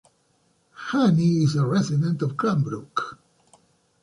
Hanni 0.73 1.43
is 1.43 1.55
a 1.55 1.63
resident 1.63 2.23
of 2.23 2.35
Cranbrook. 2.35 3.19